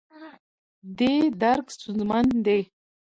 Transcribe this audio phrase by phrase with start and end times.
[0.97, 2.61] دې درک ستونزمن دی.